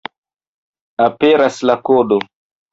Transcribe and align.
Aperas 1.07 1.63
la 1.73 1.79
kodo. 1.93 2.21